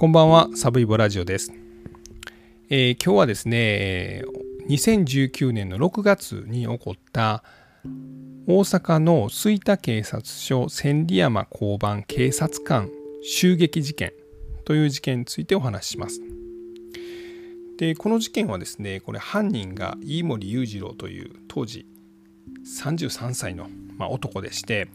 [0.00, 1.52] こんばんは、サブイボラジオです。
[2.70, 4.22] えー、今日はですね、
[4.70, 7.44] 2019年の6月に起こった
[8.46, 12.88] 大阪の吹田警察署千里山交番警察官
[13.22, 14.14] 襲撃事件
[14.64, 16.22] という事件についてお話しします。
[17.76, 21.84] で、この事件はですね、これ犯人が飯森裕次郎という当時
[22.64, 24.88] 33歳の、まあ、男でして、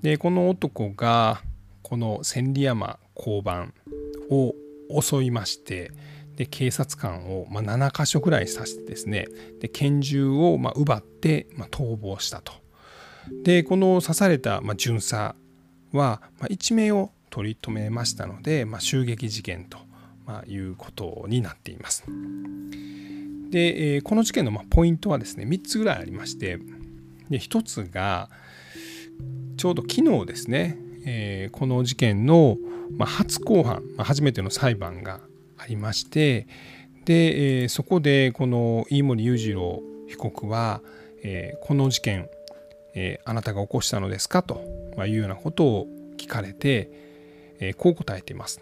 [0.00, 1.42] で、この男が
[1.82, 3.74] この千里山交番
[4.30, 4.54] を
[5.00, 5.92] 襲いまして
[6.36, 9.26] で警察官を、まあ、7か所ぐらい刺してですね
[9.60, 12.52] で拳銃を、まあ、奪って、まあ、逃亡したと。
[13.42, 15.34] でこの刺された、まあ、巡査
[15.92, 19.78] は、まあ、一命を取り留めましたので、まあ、襲撃事件と、
[20.24, 22.04] まあ、いうことになっています。
[23.50, 26.58] で、えー、この事件の、まあ、ポイントはですね3つぐらいありまして
[27.28, 28.30] で1つが
[29.56, 30.78] ちょうど昨日ですね
[31.10, 32.58] えー、この事件の、
[32.96, 35.20] まあ、初公判、まあ、初めての裁判が
[35.56, 36.46] ありまして
[37.04, 40.80] で、えー、そこでこの飯森裕次郎被告は、
[41.22, 42.28] えー、この事件、
[42.94, 44.42] えあなたが起こしたのですか？
[44.42, 44.62] と
[45.06, 46.90] いうようなことを聞かれて、
[47.60, 48.60] えこう答えています。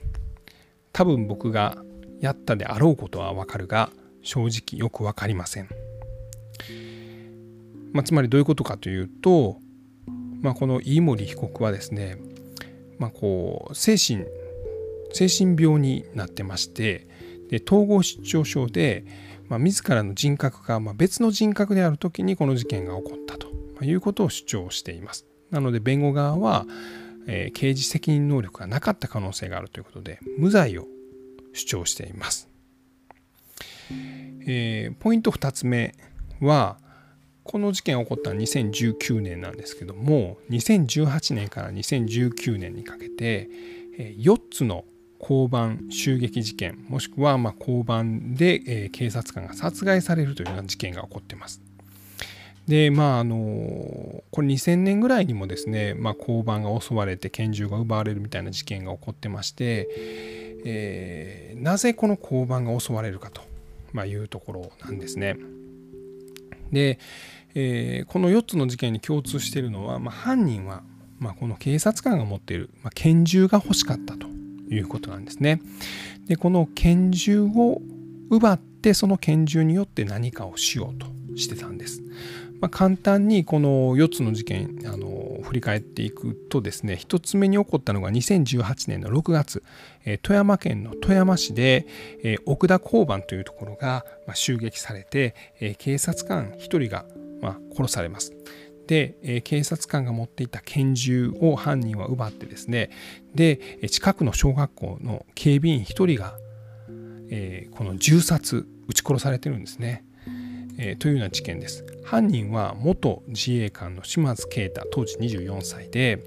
[0.93, 1.77] 多分僕が
[2.21, 3.91] やったであろうことはわかるが
[4.23, 5.69] 正直よく分かりません。
[7.93, 9.59] まあ、つまりどういうことかというと、
[10.43, 12.19] まあ、この飯森被告はですね
[12.99, 14.25] まあ、こう精神
[15.13, 17.07] 精神病になってまして
[17.49, 19.05] で統合失調症で、
[19.49, 25.27] まあ、自らの人格が、まあ、別の人格である時にこの事件が起こったということを主張しています。
[25.51, 26.67] なので弁護側は、
[27.27, 30.87] えー、刑事責任能力がなかった可能性があるということで無罪を
[31.53, 32.49] 主張しています。
[34.49, 35.95] えー、ポイント2つ目
[36.41, 36.79] は
[37.47, 43.49] この事件が起こったのは2019年なんですけども2018年から2019年にかけて
[43.99, 44.85] 4つの
[45.21, 51.63] 交番襲撃事件もしくはま交番で警察官が殺害されるというような事件が起こってます。
[52.67, 53.37] でまああの
[54.31, 59.89] これ2000年ぐらいにもですね、まあ、交番が襲われて拳銃が奪われるみたいな事件が起こってまして、
[60.65, 63.43] えー、なぜこの交番が襲われるかと、
[64.05, 65.37] いうところなんですね。
[66.73, 66.99] で、
[67.59, 70.83] えー、この4つの事件に共通しているのは、まあ、犯人は、
[71.19, 74.27] まあ、この警察官が持っている、まあ、拳銃が欲しかったと
[74.69, 75.63] いうことなんですね。
[76.27, 77.81] でこの拳銃を
[78.29, 81.07] 奪ってその拳銃によって何かをしようと
[81.37, 82.03] してたんです。
[82.61, 89.63] まあ、簡単にこの4つの事件あの振り返っていくとですね1つ目に起こったのが2018年の6月、
[90.05, 91.87] え、富山県の富山市で、
[92.23, 97.07] え、奥田交番というところが、ま、襲撃されて、え、警察官1人が、
[97.41, 98.33] まあ、殺されます。
[98.87, 102.91] で、え、警察官が持っていた拳銃を犯人は奪ってですね
[103.35, 103.59] で
[103.91, 106.37] 近くの小学校の警備員1人が、
[107.31, 110.05] え、この銃殺撃ち殺されてるんですね。
[110.79, 111.85] え、というような事件です。
[112.05, 116.23] 犯人は元自衛官の島津啓太当時24歳で、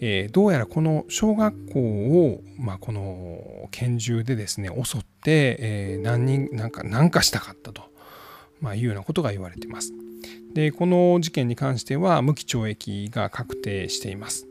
[0.00, 7.82] え、どうやらこの小学校を、まあ、この拳銃でですね襲って、え、何人なんか何かしたかったと、
[8.60, 9.92] まあ、いうようなことが言われています。
[10.54, 14.46] でこの事件に関しては無期懲役が確定しています。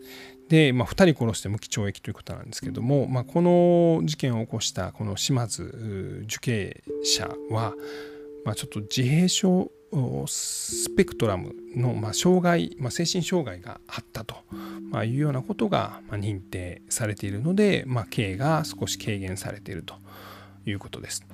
[0.49, 7.73] で、まあ、2人殺して無期懲役ということなんですけども、まあ、この事件を起こしたこの島津受刑者は、
[8.43, 9.71] まあ、ちょっと自閉症
[10.27, 14.35] スペクトラムの、ま、障害、まあ、精神障害があったと、
[14.91, 19.95] ま、いうようなことが、ま、認定されているので、まあ、刑が少し軽減されていると
[20.65, 21.25] いうことです。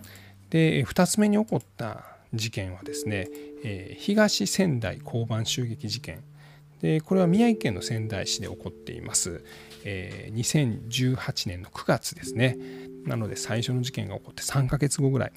[0.49, 3.27] で2つ目に起こった事件はですね、
[3.63, 6.23] えー、東仙台交番襲撃事件。
[6.81, 9.43] でこれは宮城県の仙台市で起こっています、
[9.85, 12.57] えー、2018年の9月ですね。
[13.05, 15.31] なので最初の事件が起こって3ヶ月後ぐらい。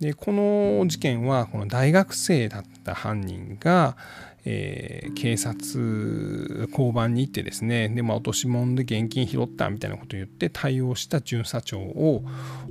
[0.00, 3.96] でこの事件はこの大学生だった犯人が、
[4.44, 12.22] えー、警察交番に行ってですねで、まあ、落とし物で現金拾ったみたいなことを言って対応した巡査長を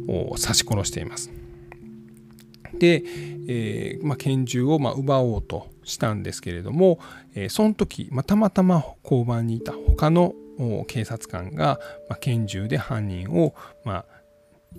[0.08, 1.45] 刺し殺しています。
[2.80, 3.04] で、
[3.48, 7.00] えーまあ、拳銃をまあ奪おうとしたんですけれども、
[7.34, 10.34] えー、その時、まあ、たまたま交番にいた他の
[10.88, 11.80] 警察官が、
[12.10, 14.06] まあ、拳銃で犯人を、まあ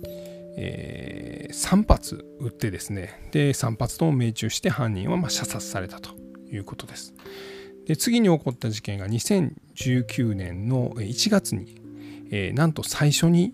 [0.03, 6.11] えー、3発撃ってですねで3発とも命中して犯人はま射殺されたと
[6.51, 7.13] いうことです。
[7.85, 11.81] で次に起こった事件が2019年の1月に、
[12.31, 13.53] えー、なんと最初に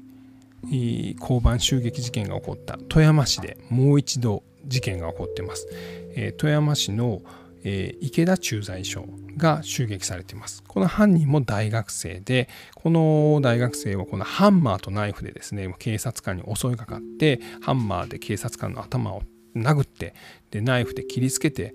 [1.20, 5.68] 交番襲撃事件が起こった富山市でもう一度事件が起こっています、
[6.16, 7.22] えー、富山市の、
[7.64, 9.06] えー、池田駐在所
[9.38, 10.64] が襲撃されています。
[10.68, 19.24] この犯人も大学生で、この大学生はこのハンマーとナイフでですね、警察官に襲いかかって、ハンマーで警察官の頭を
[19.56, 20.14] 殴って、
[20.52, 21.74] でナイフで切りつけて、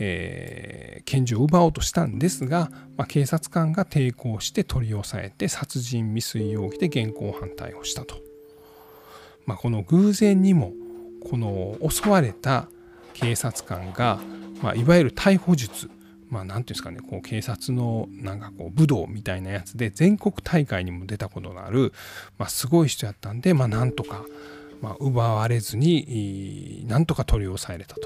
[0.00, 8.16] えー、拳銃を奪おうとしたんですが、まあ、警察官が抵抗して取り押さえて殺人未遂容疑で現行犯逮捕したと。
[9.46, 10.72] まあ、この偶然にも
[11.28, 12.68] この襲われた
[13.12, 14.18] 警察官が、
[14.62, 15.90] まあ、いわゆる逮捕術
[16.30, 21.92] まあ、なんていうんですかね、こう警察のなんかこう武道みたいなやつで全国大会にも出たことのある、
[22.38, 24.24] ま、すごい人やったんで、まあ、なんとか、
[24.80, 28.02] ま、奪われずに、なんとか取り押さえれたと。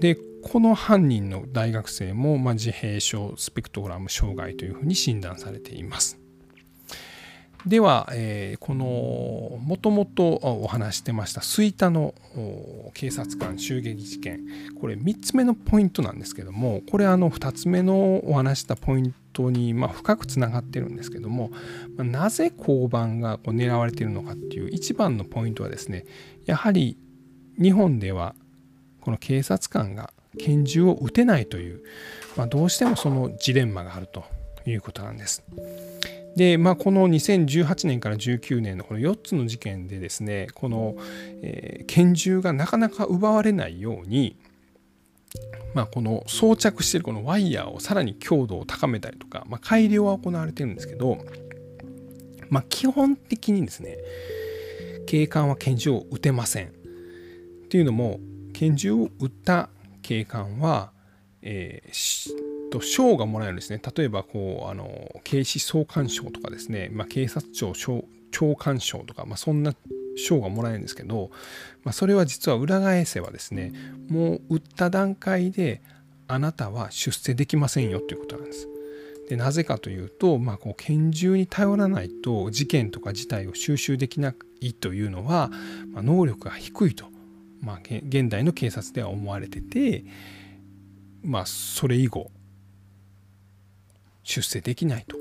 [0.00, 6.18] で、この犯人の大学生も、ま、自閉症スペクトラム障害というふうに診断されています。
[7.66, 8.84] では、え、この
[9.60, 12.12] もともとお話してました吹田の
[12.92, 14.40] 警察官襲撃事件
[14.80, 21.52] これ3つ目のポイントなんですけどもこれあの2つ目のお話したポイントにま深くつながってるんですけども
[21.98, 26.04] なぜ交番がこう狙われているのかっていう一番のポイントはですね
[26.46, 26.98] やはり
[27.60, 28.34] 日本では
[29.00, 31.82] この警察官が拳銃を撃てないという、
[32.36, 34.24] まあ、どうしてもそのジレンマがあると
[34.66, 35.42] いうことなんです。
[36.36, 40.96] で、まあ、この2018年から19年のこの4つの事件でですねこの、
[41.42, 44.36] えー、拳銃がなかなか奪われないように、
[45.74, 51.18] まあ、この装着しているこのワイヤーをさらに強度を高めたりとか、まあ、改良は行われてるんですけど、
[52.48, 53.98] まあ、基本的にですね
[55.06, 56.68] 警官は拳銃を撃てません。
[56.68, 56.70] っ
[57.68, 58.20] ていうのも
[58.52, 59.70] 拳銃を撃った
[60.02, 60.92] 警官は、
[61.42, 63.80] えーと賞がもらえるんですね。
[63.94, 67.74] 例えばこうあの警視総監賞とかですね、まあ、警察庁
[68.30, 69.74] 長官賞とか、まあ、そんな
[70.16, 71.30] 賞がもらえるんですけど、
[71.84, 73.72] まあ、それは実は裏返せばですね
[74.08, 75.82] もう打った段階で
[76.28, 78.68] あなたは出世できませんよということなんです。
[79.28, 85.50] でなぜかというと、まあ、こう拳銃に頼らないと事件とか事態を収集できないというのは、
[85.92, 87.06] まあ、能力が低いと、
[87.62, 90.04] まあ、現代の警察では思われてて、
[91.22, 92.30] まあ、それ以後
[94.22, 95.16] 出世できないと。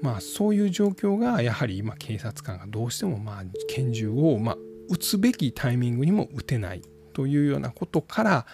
[0.00, 4.56] まあそういう状況がやはり今警察官がどうしてもまあ拳銃をまあ
[4.88, 6.82] 撃つべきタイミングにも撃てない。
[7.14, 8.46] というようなことから、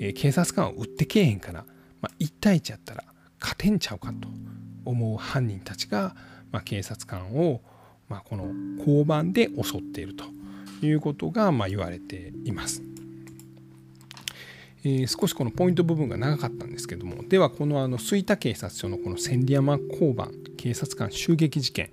[0.00, 1.66] えー、警察官は撃ってけえへんから、
[2.00, 3.04] まあ、1対1やったら
[3.38, 4.26] 勝てんちゃうかと。
[4.86, 6.14] 思う犯人たちが、
[6.50, 7.60] まあ、警察官を、
[8.08, 10.24] まあ、この交番で襲っていると。
[10.82, 12.82] いうことがまあ言われています。
[14.84, 21.90] えー、少しこのポイント部分が長かったんですけどもではこのあの吹田警察署のこの千里山交番警察官襲撃事件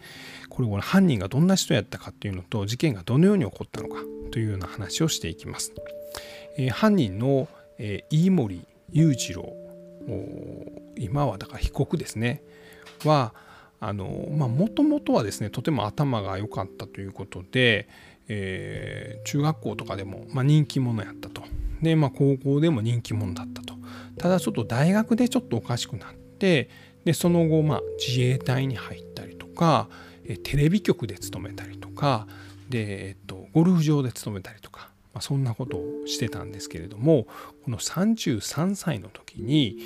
[0.48, 3.96] これこの犯人がどんな人やったかっていうのと事件がどのように起こったのか
[4.32, 5.74] というような話をしていきます。
[6.58, 7.48] えー、犯人の、
[7.80, 9.56] えー、飯森裕次郎
[10.96, 12.44] 今はだから被告ですね
[13.04, 13.34] は
[13.82, 17.90] もともとはですねとても頭が良かったということで、
[18.28, 21.44] えー、中学校とかでも、まあ、人気者やったと。
[21.82, 23.74] で、まあ、高校でも人気者だったと。
[24.18, 26.70] ただちょっと大学でちょっとおかしくなって
[27.06, 29.90] でその後、まあ、自衛隊に入ったりとか
[30.44, 32.28] テレビ局で勤めたりとか
[32.70, 37.28] で、えっと、ゴルフ場で勤めたりとか、まあ、そんなことをしてたんですけれども
[37.66, 39.78] この33歳の時に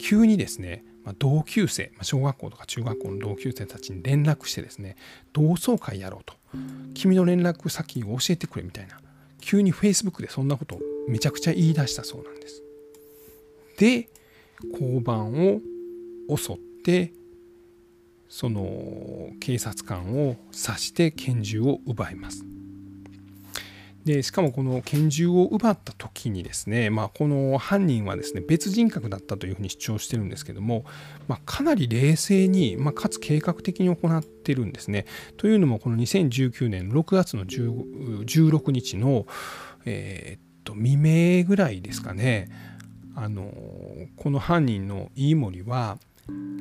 [0.00, 4.96] 急にですねま同級生小学校とか中学校の同級生たちに連絡してですね
[5.32, 6.34] 同窓会やろうと。
[6.94, 9.00] 君の連絡先を教えてくれみたいな
[9.40, 12.62] 急に Facebook でそんなことをめちゃくちゃ言い出したそうなんです。
[13.78, 14.08] で
[14.72, 15.60] 交番を
[16.36, 17.12] 襲って
[18.28, 22.44] その警察官を刺して拳銃を奪います。
[24.04, 30.84] でしかもこの拳銃を奪った時にですね、まあ、この犯人はですね別人格だったというふうに主張してるんですけども、
[31.28, 35.06] まあ、かなり冷静に、まあ、かつ計画的に行ってるんですね。
[35.36, 39.26] というのもこの2019年6月の16日の、
[39.84, 42.50] えー、っと未明ぐらいですかね
[43.14, 43.52] あの
[44.16, 45.98] この犯人の飯森は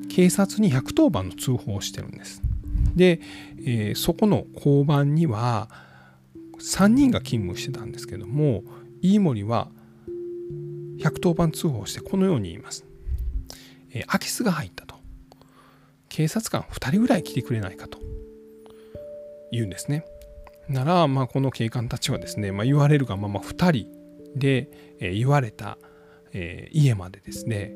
[0.10, 2.41] 警察に110番の通報をしてるんです。
[2.95, 3.19] で、
[3.65, 5.69] えー、そこの交番には
[6.62, 8.63] 3人が勤務してたんですけども
[9.01, 9.70] 飯森は
[11.00, 12.86] 110番通報してこのように言います。
[13.91, 14.96] えー、空き巣が入ったと。
[16.10, 17.98] 警察官2人ぐらい来てくれないかと
[19.51, 20.06] 言うんですね。
[20.68, 23.88] なら、まあ、この警官たちはですね、まあ、言われるがまま2人
[24.36, 25.77] で、えー、言われた、
[26.34, 27.74] えー、家までですね、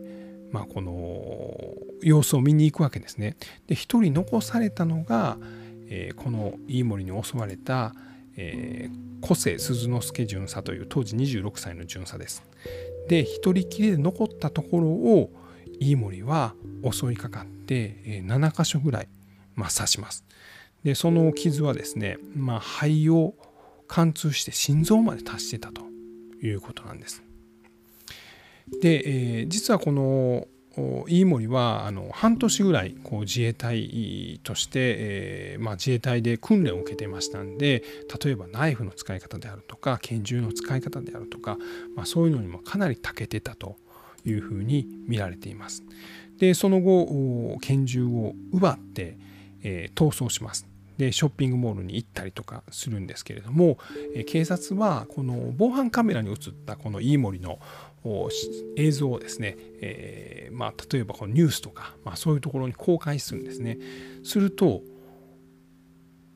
[0.51, 3.35] まあ、この様子を見に行くわけですね。
[3.67, 5.37] で1人残されたのが、
[5.89, 7.93] えー、この飯森に襲われた、
[8.37, 12.43] えー、古瀬鈴之助巡査という当時26歳の巡査です。
[13.07, 15.31] で一人きりで残ったところを
[15.79, 16.55] 飯森は
[16.89, 19.07] 襲いかかってえ7箇所ぐらい、
[19.55, 20.25] まあ、刺します。
[20.83, 23.33] でその傷はですね、まあ、肺を
[23.87, 25.81] 貫通して心臓まで達してたと
[26.43, 27.23] いうことなんです。
[28.81, 30.47] で、えー、実はこの
[31.07, 37.83] 飯森はあの半年ぐらいこう自衛隊として、えーまあ、自衛隊で訓練を受けていましたんで
[38.23, 41.57] 例えばナイフの使い方であるとか拳銃の使い方であるとか、
[41.95, 43.77] まあ、そういうのにもかなり長けてたと
[44.25, 45.83] いうふうに見られています。
[46.39, 49.17] でその後拳銃を奪って、
[49.63, 50.67] えー、逃走します。
[50.97, 53.77] でショッピングモールに行ったりとかするんですけれども、
[54.15, 57.59] え、警察はこの防犯カメラに映ったこの飯森の
[58.75, 63.77] 映像をですね、えー、まあ、例えばこのニュースとか、まあ、そういうところに公開するんですね。
[64.23, 64.81] すると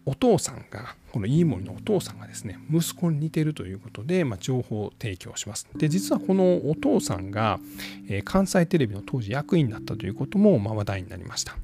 [0.06, 5.68] お父さんがこの飯森のお父さんがですね息子に似てるということで、まあ、情報を提供します。
[5.76, 7.60] で実はこのお父さんが、
[8.08, 11.58] えー、関西テレビの当時役員だったということも、ま、話題になりました。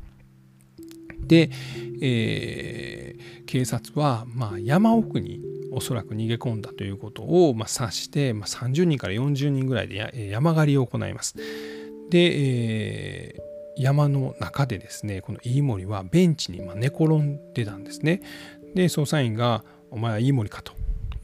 [1.20, 1.50] で、
[2.02, 11.36] えー、警察は、ま、山奥におそらく逃げ込んだということを、まあ、指して、まあ、30人から40人ぐらいで山狩りを行います。
[12.10, 18.22] で、えー、山の中でですねこの飯森はベンチに寝転んでたんですね。
[18.74, 20.74] で捜査員が「お前は飯森か?」と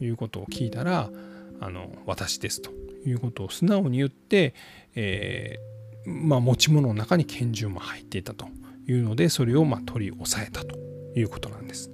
[0.00, 1.10] いうことを聞いたら
[1.60, 2.70] 「あの私です」と
[3.06, 4.54] いうことを素直に言って、
[4.94, 8.46] えー、まあ、持ち物の中に拳銃も入っていたと
[8.88, 10.78] いうのでそれをま取り押さえたと
[11.14, 11.90] いうことなんです。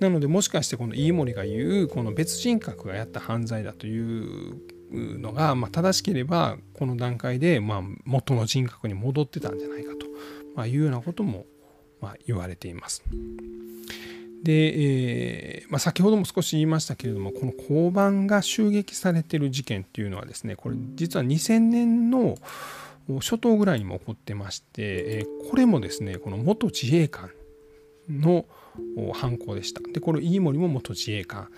[0.00, 4.60] なのでもしかしてこの飯森が言うこの別人格がやった犯罪だという
[4.92, 10.06] のが、ま正しければこの段階でま元の人格に戻ってたんじゃないかと、
[10.54, 11.46] まいうようなことも
[12.00, 13.02] ま言われています。
[14.42, 22.36] で、えーまあ、先ほども少し言いましたけれどもこの交番が襲撃されてる事件っていうのはですねこれ実は2000年の
[23.20, 27.30] 初頭ぐらいにも起こってまして、えこれもですねこの元自衛官
[28.08, 28.46] の
[29.12, 29.80] 犯行でした。
[29.80, 31.48] でこれ飯森も元自衛官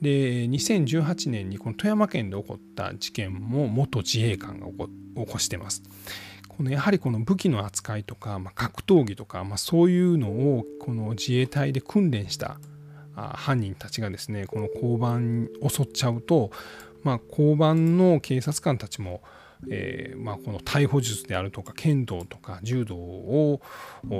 [0.00, 5.82] で2018年にこの富山県で起こった事件も元自衛官が起こしてます。
[6.48, 12.58] このやはりこの武器の扱いとか、まあ、格闘技とか、まあ、そういうのをこの自衛隊で訓練した
[13.14, 16.50] 犯人たちがですねこの交番襲っちゃうと、
[17.04, 19.22] まあ、交番の警察官たちも
[19.70, 23.60] えーまあ、この逮捕術であるとか剣道とか柔道を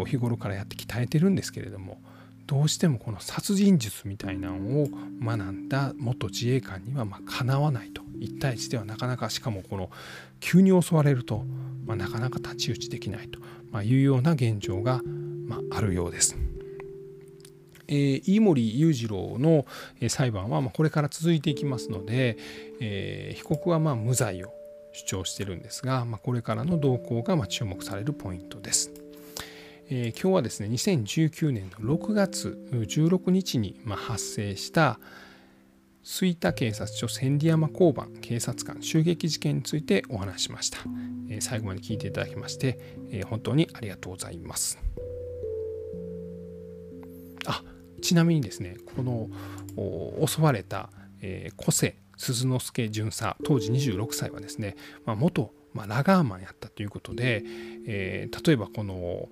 [0.07, 2.00] 日頃からやって鍛えてるんですけれども
[2.47, 4.88] どうしてもこの殺人術みたいなのを
[5.23, 9.90] 学んだ元自衛官にはまあかなわないと1対1ではなかなかしかもこの
[10.40, 11.45] 急に襲われると、
[11.85, 13.38] まあ、なかなか太刀打ちできないと
[13.71, 15.02] まいうような現状が、
[15.47, 16.37] まあ、あるようです。
[17.90, 19.64] えー、飯森裕次郎の
[20.09, 22.37] 裁判はまこれから続いていきますので、
[22.80, 24.52] えー、被告はま無罪を
[24.99, 28.90] 主張してるんですが、まあ、これからの動向がま注目されるポイントです。
[29.90, 35.00] えー、今日はですね2019年の6月16日にま発生した
[36.02, 40.78] 吹田警察署千里山交番警察官襲撃事件についてお話しました、
[41.31, 42.78] えー、最後まで聞いていただきまして、
[43.11, 44.78] えー、本当にありがとうございます
[47.47, 47.62] あ
[48.02, 49.31] ちなみにですねこの
[50.26, 50.90] 襲われた、
[51.23, 57.42] えー、瀬鈴之助巡査当時26歳はですね、まあ、元、まあ、ラガーマンやったということで、
[57.87, 59.28] えー、例えばこの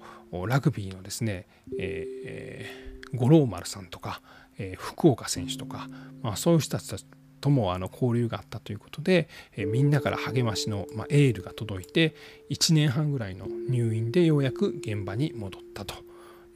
[0.46, 1.46] ラグビーのですね、
[1.78, 4.22] えー、五郎丸さんとか、
[4.58, 5.88] えー、福岡選手とか、
[6.22, 7.04] まあ、そういう人たち
[7.40, 12.14] ともあの交流があったということで、えー、みんなから励ましの、まあ、エールが届いて
[12.50, 15.94] 1年半ぐらいの入院でようやく現場に戻ったと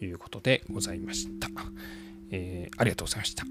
[0.01, 1.49] いうことでございました。
[2.31, 3.45] えー、ありがとうございました。